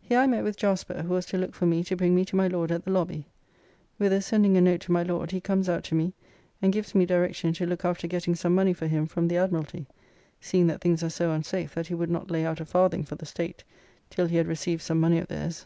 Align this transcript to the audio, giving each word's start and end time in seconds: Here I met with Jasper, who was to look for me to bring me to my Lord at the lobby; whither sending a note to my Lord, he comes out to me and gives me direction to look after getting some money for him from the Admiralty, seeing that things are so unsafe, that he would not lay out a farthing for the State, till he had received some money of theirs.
Here 0.00 0.18
I 0.18 0.26
met 0.26 0.42
with 0.42 0.56
Jasper, 0.56 1.02
who 1.02 1.14
was 1.14 1.24
to 1.26 1.38
look 1.38 1.54
for 1.54 1.66
me 1.66 1.84
to 1.84 1.94
bring 1.94 2.16
me 2.16 2.24
to 2.24 2.34
my 2.34 2.48
Lord 2.48 2.72
at 2.72 2.84
the 2.84 2.90
lobby; 2.90 3.26
whither 3.96 4.20
sending 4.20 4.56
a 4.56 4.60
note 4.60 4.80
to 4.80 4.90
my 4.90 5.04
Lord, 5.04 5.30
he 5.30 5.40
comes 5.40 5.68
out 5.68 5.84
to 5.84 5.94
me 5.94 6.14
and 6.60 6.72
gives 6.72 6.96
me 6.96 7.06
direction 7.06 7.52
to 7.52 7.66
look 7.66 7.84
after 7.84 8.08
getting 8.08 8.34
some 8.34 8.56
money 8.56 8.72
for 8.72 8.88
him 8.88 9.06
from 9.06 9.28
the 9.28 9.36
Admiralty, 9.36 9.86
seeing 10.40 10.66
that 10.66 10.80
things 10.80 11.04
are 11.04 11.10
so 11.10 11.30
unsafe, 11.30 11.76
that 11.76 11.86
he 11.86 11.94
would 11.94 12.10
not 12.10 12.28
lay 12.28 12.44
out 12.44 12.58
a 12.58 12.64
farthing 12.64 13.04
for 13.04 13.14
the 13.14 13.24
State, 13.24 13.62
till 14.10 14.26
he 14.26 14.34
had 14.36 14.48
received 14.48 14.82
some 14.82 14.98
money 14.98 15.18
of 15.20 15.28
theirs. 15.28 15.64